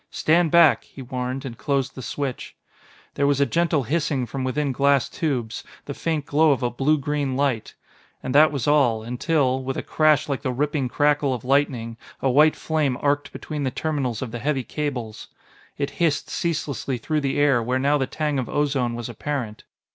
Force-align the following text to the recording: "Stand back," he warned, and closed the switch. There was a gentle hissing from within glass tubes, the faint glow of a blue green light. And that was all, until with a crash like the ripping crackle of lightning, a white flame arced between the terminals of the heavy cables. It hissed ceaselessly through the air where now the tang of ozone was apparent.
"Stand 0.09 0.49
back," 0.49 0.85
he 0.85 1.03
warned, 1.03 1.45
and 1.45 1.59
closed 1.59 1.93
the 1.93 2.01
switch. 2.01 2.55
There 3.13 3.27
was 3.27 3.39
a 3.39 3.45
gentle 3.45 3.83
hissing 3.83 4.25
from 4.25 4.43
within 4.43 4.71
glass 4.71 5.07
tubes, 5.07 5.63
the 5.85 5.93
faint 5.93 6.25
glow 6.25 6.49
of 6.51 6.63
a 6.63 6.71
blue 6.71 6.97
green 6.97 7.35
light. 7.37 7.75
And 8.23 8.33
that 8.33 8.51
was 8.51 8.67
all, 8.67 9.03
until 9.03 9.63
with 9.63 9.77
a 9.77 9.83
crash 9.83 10.27
like 10.27 10.41
the 10.41 10.51
ripping 10.51 10.89
crackle 10.89 11.35
of 11.35 11.43
lightning, 11.45 11.97
a 12.19 12.31
white 12.31 12.55
flame 12.55 12.97
arced 12.99 13.31
between 13.31 13.61
the 13.63 13.69
terminals 13.69 14.23
of 14.23 14.31
the 14.31 14.39
heavy 14.39 14.63
cables. 14.63 15.27
It 15.77 15.91
hissed 16.01 16.31
ceaselessly 16.31 16.97
through 16.97 17.21
the 17.21 17.37
air 17.37 17.61
where 17.61 17.77
now 17.77 17.99
the 17.99 18.07
tang 18.07 18.39
of 18.39 18.49
ozone 18.49 18.95
was 18.95 19.07
apparent. 19.07 19.65